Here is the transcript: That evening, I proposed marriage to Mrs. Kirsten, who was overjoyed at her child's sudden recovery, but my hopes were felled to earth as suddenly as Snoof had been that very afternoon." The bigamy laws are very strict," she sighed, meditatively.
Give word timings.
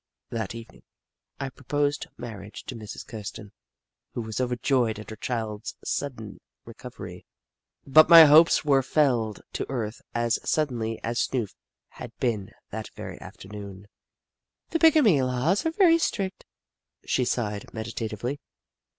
That 0.31 0.55
evening, 0.55 0.81
I 1.39 1.49
proposed 1.49 2.07
marriage 2.17 2.63
to 2.63 2.75
Mrs. 2.75 3.05
Kirsten, 3.05 3.51
who 4.15 4.21
was 4.23 4.41
overjoyed 4.41 4.97
at 4.97 5.11
her 5.11 5.15
child's 5.15 5.75
sudden 5.85 6.39
recovery, 6.65 7.23
but 7.85 8.09
my 8.09 8.25
hopes 8.25 8.65
were 8.65 8.81
felled 8.81 9.43
to 9.53 9.69
earth 9.69 10.01
as 10.15 10.39
suddenly 10.43 10.99
as 11.03 11.19
Snoof 11.19 11.53
had 11.89 12.17
been 12.17 12.49
that 12.71 12.89
very 12.95 13.21
afternoon." 13.21 13.85
The 14.71 14.79
bigamy 14.79 15.21
laws 15.21 15.67
are 15.67 15.71
very 15.71 15.99
strict," 15.99 16.45
she 17.05 17.23
sighed, 17.23 17.71
meditatively. 17.71 18.39